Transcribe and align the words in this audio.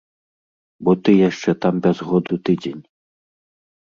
Бо 0.87 0.91
ты 1.03 1.11
яшчэ 1.29 1.55
там 1.65 1.75
без 1.85 1.97
году 2.11 2.33
тыдзень. 2.49 2.81